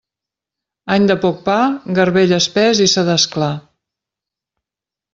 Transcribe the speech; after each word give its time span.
Any 0.95 1.05
de 1.11 1.17
poc 1.25 1.43
pa, 1.51 1.59
garbell 1.99 2.35
espés 2.39 2.83
i 2.87 2.91
sedàs 2.97 3.29
clar. 3.37 3.55